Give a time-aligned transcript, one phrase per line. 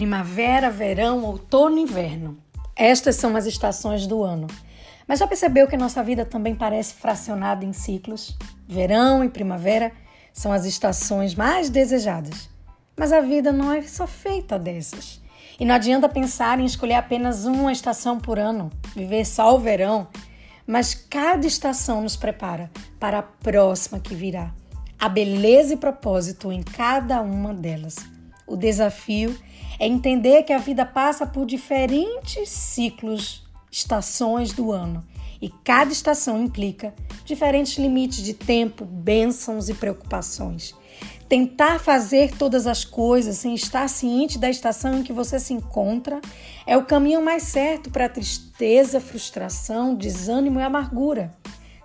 [0.00, 2.38] Primavera, verão, outono e inverno.
[2.74, 4.46] Estas são as estações do ano.
[5.06, 8.34] Mas já percebeu que nossa vida também parece fracionada em ciclos?
[8.66, 9.92] Verão e primavera
[10.32, 12.48] são as estações mais desejadas.
[12.96, 15.20] Mas a vida não é só feita dessas.
[15.60, 20.08] E não adianta pensar em escolher apenas uma estação por ano, viver só o verão.
[20.66, 24.50] Mas cada estação nos prepara para a próxima que virá.
[24.98, 27.96] A beleza e propósito em cada uma delas.
[28.46, 29.49] O desafio é
[29.86, 35.02] entender que a vida passa por diferentes ciclos, estações do ano,
[35.40, 36.94] e cada estação implica
[37.24, 40.74] diferentes limites de tempo, bênçãos e preocupações.
[41.28, 46.20] Tentar fazer todas as coisas sem estar ciente da estação em que você se encontra
[46.66, 51.32] é o caminho mais certo para tristeza, frustração, desânimo e amargura.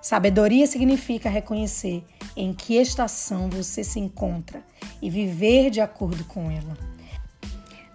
[0.01, 2.03] Sabedoria significa reconhecer
[2.35, 4.63] em que estação você se encontra
[5.01, 6.94] e viver de acordo com ela.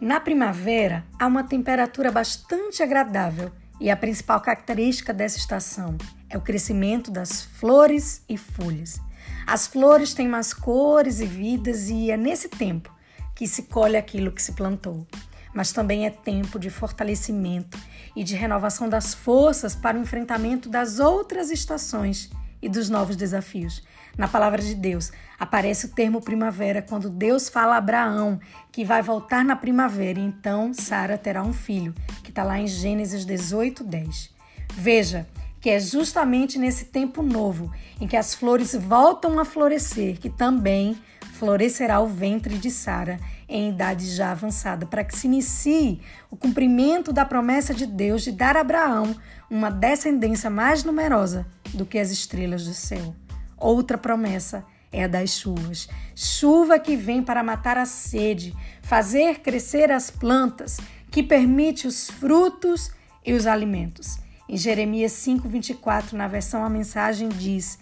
[0.01, 5.98] Na primavera, há uma temperatura bastante agradável e a principal característica dessa estação
[6.31, 8.98] é o crescimento das flores e folhas.
[9.47, 12.91] As flores têm mais cores e vidas e é nesse tempo
[13.34, 15.07] que se colhe aquilo que se plantou.
[15.53, 17.79] Mas também é tempo de fortalecimento
[18.17, 22.31] e de renovação das forças para o enfrentamento das outras estações
[22.62, 23.83] e dos novos desafios.
[24.16, 29.02] Na palavra de Deus, aparece o termo primavera quando Deus fala a Abraão que vai
[29.02, 33.84] voltar na primavera e então Sara terá um filho, que está lá em Gênesis 18,
[33.84, 34.30] 10.
[34.75, 35.27] Veja
[35.61, 40.97] que é justamente nesse tempo novo em que as flores voltam a florescer que também
[41.34, 43.19] florescerá o ventre de Sara
[43.51, 48.31] em idade já avançada, para que se inicie o cumprimento da promessa de Deus de
[48.31, 49.15] dar a Abraão
[49.51, 53.15] uma descendência mais numerosa do que as estrelas do céu.
[53.59, 55.89] Outra promessa é a das chuvas.
[56.15, 60.79] Chuva que vem para matar a sede, fazer crescer as plantas,
[61.11, 62.92] que permite os frutos
[63.27, 64.19] e os alimentos.
[64.48, 67.79] Em Jeremias 5:24, na versão a mensagem diz: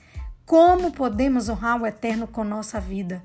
[0.46, 3.22] Como podemos honrar o Eterno com nossa vida?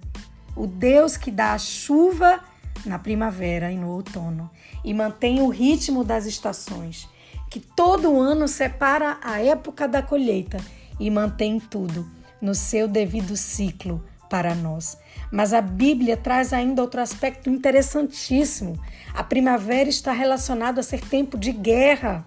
[0.56, 2.40] O Deus que dá a chuva
[2.86, 4.50] na primavera e no outono
[4.84, 7.08] e mantém o ritmo das estações,
[7.50, 10.58] que todo ano separa a época da colheita
[11.00, 12.08] e mantém tudo
[12.42, 14.98] no seu devido ciclo para nós.
[15.32, 18.80] Mas a Bíblia traz ainda outro aspecto interessantíssimo.
[19.14, 22.26] A primavera está relacionada a ser tempo de guerra.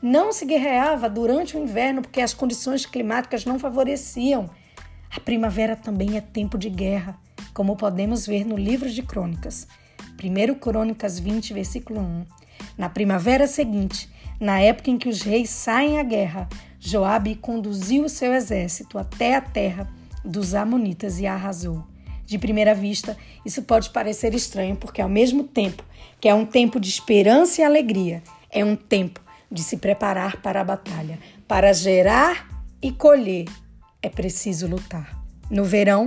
[0.00, 4.48] Não se guerreava durante o inverno porque as condições climáticas não favoreciam.
[5.14, 7.18] A primavera também é tempo de guerra,
[7.56, 9.66] como podemos ver no livro de Crônicas.
[10.22, 12.26] 1 Crônicas 20, versículo 1.
[12.76, 18.10] Na primavera seguinte, na época em que os reis saem à guerra, Joabe conduziu o
[18.10, 19.90] seu exército até a terra
[20.22, 21.82] dos Amonitas e a arrasou.
[22.26, 25.82] De primeira vista, isso pode parecer estranho, porque ao mesmo tempo
[26.20, 29.18] que é um tempo de esperança e alegria, é um tempo
[29.50, 31.18] de se preparar para a batalha.
[31.48, 33.46] Para gerar e colher,
[34.02, 35.18] é preciso lutar.
[35.50, 36.06] No verão,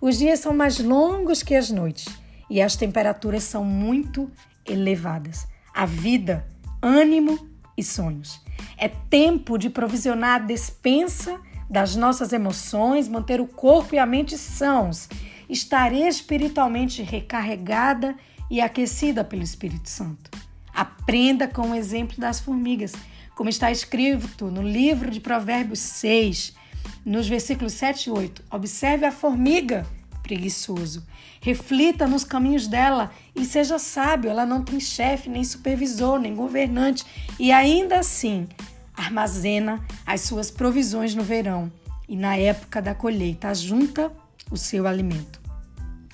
[0.00, 2.06] os dias são mais longos que as noites
[2.50, 4.30] e as temperaturas são muito
[4.66, 5.46] elevadas.
[5.74, 6.46] A vida,
[6.82, 8.40] ânimo e sonhos.
[8.76, 14.36] É tempo de provisionar a despensa das nossas emoções, manter o corpo e a mente
[14.36, 15.08] sãos,
[15.48, 18.14] estar espiritualmente recarregada
[18.50, 20.30] e aquecida pelo Espírito Santo.
[20.72, 22.92] Aprenda com o exemplo das formigas,
[23.34, 26.54] como está escrito no livro de Provérbios 6,
[27.04, 28.44] nos versículos 7 e 8.
[28.50, 29.86] Observe a formiga
[30.22, 31.04] preguiçoso.
[31.40, 34.30] Reflita nos caminhos dela e seja sábio.
[34.30, 37.04] Ela não tem chefe, nem supervisor, nem governante
[37.38, 38.48] e ainda assim
[38.96, 41.70] armazena as suas provisões no verão
[42.08, 44.10] e na época da colheita junta
[44.50, 45.40] o seu alimento.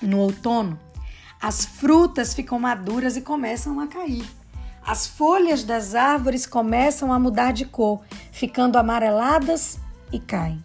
[0.01, 0.79] No outono,
[1.39, 4.25] as frutas ficam maduras e começam a cair.
[4.85, 9.79] As folhas das árvores começam a mudar de cor, ficando amareladas
[10.11, 10.61] e caem.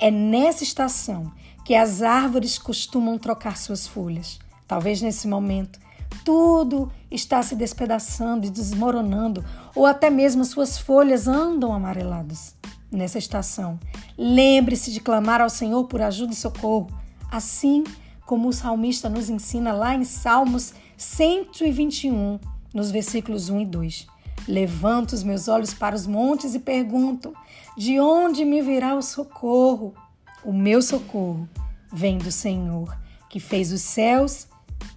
[0.00, 1.32] É nessa estação
[1.64, 4.38] que as árvores costumam trocar suas folhas.
[4.66, 5.78] Talvez nesse momento
[6.24, 9.44] tudo está se despedaçando e desmoronando,
[9.74, 12.54] ou até mesmo suas folhas andam amareladas.
[12.90, 13.78] Nessa estação,
[14.16, 16.88] lembre-se de clamar ao Senhor por ajuda e socorro,
[17.30, 17.84] assim
[18.24, 22.38] como o salmista nos ensina lá em Salmos 121,
[22.72, 24.06] nos versículos 1 e 2.
[24.48, 27.34] Levanto os meus olhos para os montes e pergunto:
[27.76, 29.94] de onde me virá o socorro?
[30.42, 31.46] O meu socorro
[31.92, 32.96] vem do Senhor,
[33.28, 34.48] que fez os céus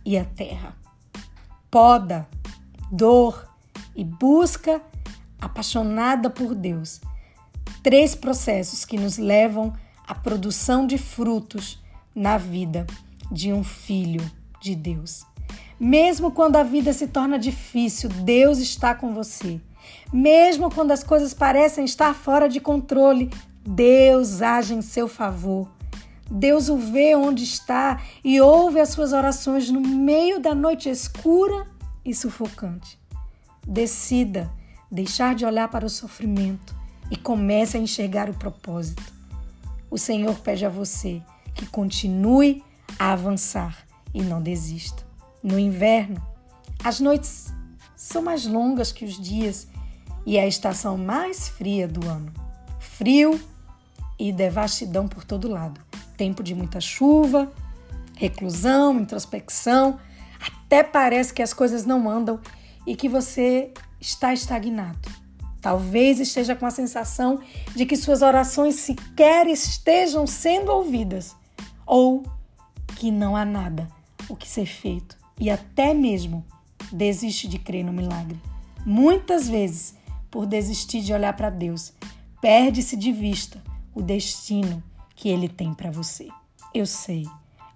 [0.05, 0.73] e a terra.
[1.69, 2.25] Poda,
[2.89, 3.45] dor
[3.93, 4.81] e busca
[5.39, 7.01] apaixonada por Deus.
[7.83, 9.73] Três processos que nos levam
[10.07, 11.83] à produção de frutos
[12.15, 12.87] na vida
[13.29, 14.21] de um filho
[14.61, 15.25] de Deus.
[15.83, 19.59] Mesmo quando a vida se torna difícil, Deus está com você.
[20.13, 23.31] Mesmo quando as coisas parecem estar fora de controle,
[23.65, 25.67] Deus age em seu favor.
[26.29, 31.65] Deus o vê onde está e ouve as suas orações no meio da noite escura
[32.05, 32.99] e sufocante.
[33.65, 34.51] Decida
[34.91, 36.75] deixar de olhar para o sofrimento
[37.09, 39.11] e comece a enxergar o propósito.
[39.89, 41.23] O Senhor pede a você
[41.55, 42.63] que continue
[42.99, 45.09] a avançar e não desista.
[45.43, 46.21] No inverno,
[46.83, 47.51] as noites
[47.95, 49.67] são mais longas que os dias
[50.25, 52.31] e é a estação mais fria do ano.
[52.79, 53.39] Frio
[54.19, 55.81] e devastidão por todo lado.
[56.15, 57.51] Tempo de muita chuva,
[58.15, 59.99] reclusão, introspecção,
[60.39, 62.39] até parece que as coisas não andam
[62.85, 65.09] e que você está estagnado.
[65.59, 67.39] Talvez esteja com a sensação
[67.75, 71.35] de que suas orações sequer estejam sendo ouvidas
[71.85, 72.23] ou
[72.95, 73.87] que não há nada
[74.29, 76.45] o que ser feito e até mesmo
[76.93, 78.39] desiste de crer no milagre.
[78.85, 79.95] Muitas vezes,
[80.29, 81.93] por desistir de olhar para Deus,
[82.39, 83.61] perde-se de vista
[83.93, 84.83] o destino
[85.15, 86.27] que ele tem para você.
[86.73, 87.25] Eu sei,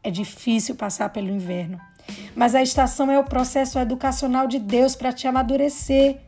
[0.04, 1.82] é difícil passar pelo inverno,
[2.36, 6.22] mas a estação é o processo educacional de Deus para te amadurecer,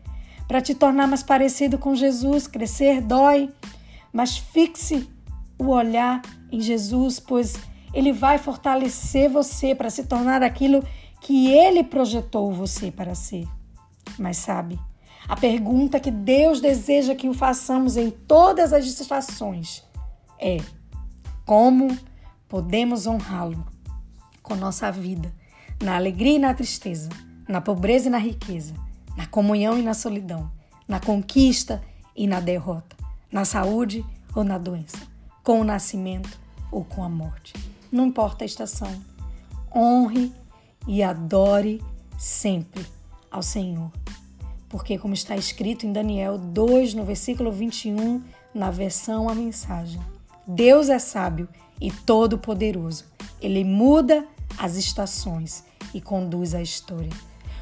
[0.48, 2.48] para te tornar mais parecido com Jesus.
[2.48, 3.54] Crescer dói,
[4.12, 5.08] mas fixe
[5.60, 6.20] o olhar
[6.52, 7.56] em Jesus, pois
[7.94, 10.84] ele vai fortalecer você para se tornar aquilo
[11.22, 13.48] que ele projetou você para ser.
[14.18, 14.80] Mas sabe,
[15.28, 19.84] a pergunta que Deus deseja que o façamos em todas as estações
[20.40, 20.58] é:
[21.46, 21.98] como
[22.48, 23.66] podemos honrá-lo
[24.42, 25.34] com nossa vida,
[25.84, 27.10] na alegria e na tristeza,
[27.48, 28.74] na pobreza e na riqueza,
[29.18, 30.50] na comunhão e na solidão,
[30.88, 31.84] na conquista
[32.16, 32.96] e na derrota,
[33.32, 35.06] na saúde ou na doença,
[35.44, 36.40] com o nascimento
[36.72, 37.54] ou com a morte.
[37.92, 38.94] Não importa a estação,
[39.76, 40.32] honre
[40.88, 41.82] e adore
[42.18, 42.86] sempre
[43.30, 43.92] ao Senhor.
[44.70, 48.24] Porque, como está escrito em Daniel 2, no versículo 21,
[48.54, 50.02] na versão A Mensagem,
[50.48, 51.48] Deus é sábio
[51.80, 53.06] e todo-poderoso.
[53.42, 54.26] Ele muda
[54.58, 55.64] as estações
[55.94, 57.12] e conduz a história.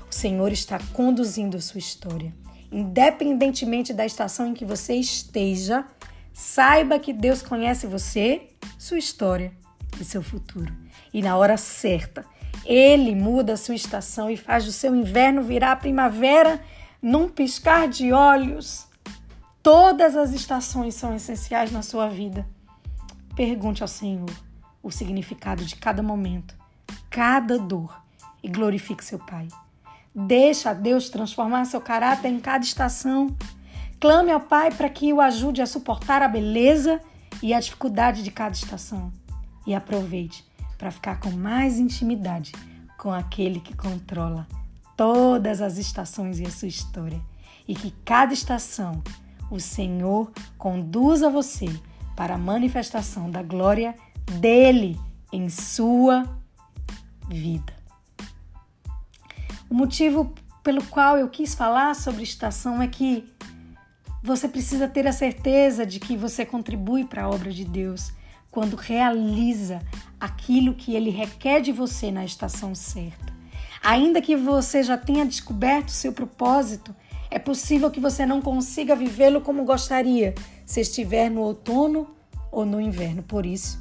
[0.09, 2.33] O Senhor está conduzindo sua história.
[2.71, 5.85] Independentemente da estação em que você esteja,
[6.33, 9.51] saiba que Deus conhece você, sua história
[9.99, 10.73] e seu futuro.
[11.13, 12.25] E na hora certa,
[12.65, 16.59] Ele muda a sua estação e faz o seu inverno virar primavera
[17.01, 18.87] num piscar de olhos.
[19.61, 22.47] Todas as estações são essenciais na sua vida.
[23.35, 24.29] Pergunte ao Senhor
[24.81, 26.55] o significado de cada momento,
[27.09, 28.01] cada dor
[28.41, 29.47] e glorifique seu Pai.
[30.13, 33.35] Deixa Deus transformar seu caráter em cada estação.
[33.99, 36.99] Clame ao Pai para que o ajude a suportar a beleza
[37.43, 39.11] e a dificuldade de cada estação.
[39.67, 40.45] E aproveite
[40.85, 42.51] para ficar com mais intimidade
[42.95, 44.47] com aquele que controla
[44.95, 47.19] todas as estações e a sua história.
[47.67, 49.03] E que cada estação
[49.49, 51.65] o Senhor conduza você
[52.15, 53.95] para a manifestação da glória
[54.39, 54.95] dele
[55.33, 56.23] em sua
[57.27, 57.73] vida.
[59.67, 63.25] O motivo pelo qual eu quis falar sobre estação é que
[64.21, 68.13] você precisa ter a certeza de que você contribui para a obra de Deus
[68.55, 69.81] quando realiza
[70.25, 73.33] aquilo que ele requer de você na estação certa.
[73.81, 76.95] Ainda que você já tenha descoberto seu propósito,
[77.29, 80.33] é possível que você não consiga vivê-lo como gostaria
[80.65, 82.07] se estiver no outono
[82.51, 83.21] ou no inverno.
[83.21, 83.79] Por isso,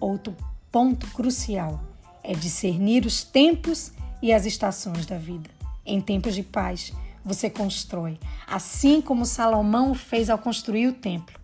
[0.00, 0.36] outro
[0.72, 1.80] ponto crucial
[2.24, 5.50] é discernir os tempos e as estações da vida.
[5.86, 6.92] Em tempos de paz,
[7.24, 11.38] você constrói, assim como Salomão fez ao construir o templo.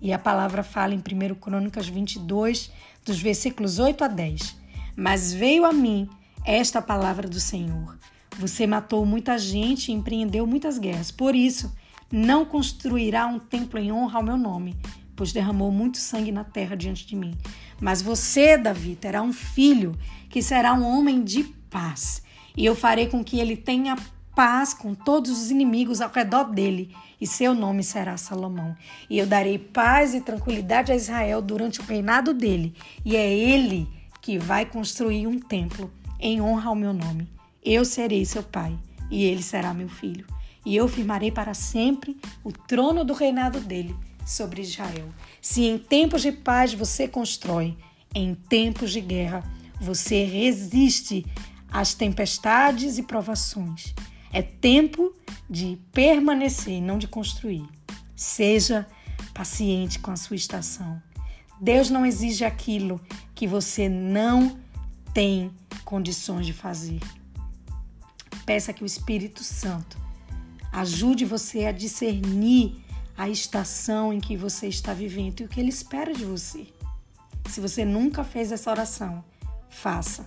[0.00, 2.72] E a palavra fala em 1 Crônicas 22,
[3.04, 4.56] dos versículos 8 a 10.
[4.96, 6.08] Mas veio a mim
[6.44, 7.98] esta palavra do Senhor.
[8.38, 11.10] Você matou muita gente e empreendeu muitas guerras.
[11.10, 11.72] Por isso,
[12.10, 14.76] não construirá um templo em honra ao meu nome,
[15.14, 17.36] pois derramou muito sangue na terra diante de mim.
[17.80, 19.96] Mas você, Davi, terá um filho
[20.28, 22.22] que será um homem de paz.
[22.56, 23.96] E eu farei com que ele tenha
[24.34, 28.76] paz com todos os inimigos ao redor dele, e seu nome será Salomão.
[29.08, 32.74] E eu darei paz e tranquilidade a Israel durante o reinado dele,
[33.04, 33.88] e é ele
[34.20, 37.28] que vai construir um templo em honra ao meu nome.
[37.64, 38.76] Eu serei seu pai,
[39.10, 40.26] e ele será meu filho.
[40.64, 45.08] E eu firmarei para sempre o trono do reinado dele sobre Israel.
[45.40, 47.76] Se em tempos de paz você constrói,
[48.14, 49.42] em tempos de guerra
[49.80, 51.26] você resiste
[51.68, 53.92] às tempestades e provações.
[54.32, 55.12] É tempo
[55.48, 57.68] de permanecer, não de construir.
[58.16, 58.86] Seja
[59.34, 61.02] paciente com a sua estação.
[61.60, 63.00] Deus não exige aquilo
[63.34, 64.58] que você não
[65.12, 65.50] tem
[65.84, 66.98] condições de fazer.
[68.46, 70.00] Peça que o Espírito Santo
[70.72, 72.82] ajude você a discernir
[73.16, 76.66] a estação em que você está vivendo e o que ele espera de você.
[77.48, 79.22] Se você nunca fez essa oração,
[79.68, 80.26] faça.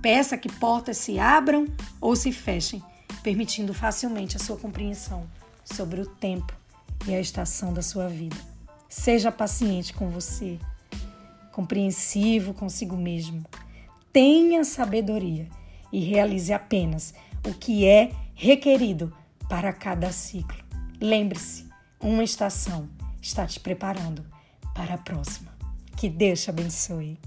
[0.00, 1.66] Peça que portas se abram
[2.00, 2.82] ou se fechem,
[3.24, 5.26] permitindo facilmente a sua compreensão
[5.64, 6.52] sobre o tempo
[7.08, 8.36] e a estação da sua vida.
[8.86, 10.58] Seja paciente com você,
[11.50, 13.42] compreensivo consigo mesmo.
[14.12, 15.48] Tenha sabedoria
[15.90, 17.14] e realize apenas
[17.48, 19.10] o que é requerido
[19.48, 20.62] para cada ciclo.
[21.00, 21.66] Lembre-se,
[21.98, 22.88] uma estação
[23.22, 24.24] está te preparando
[24.74, 25.50] para a próxima.
[25.96, 27.18] Que Deus te abençoe.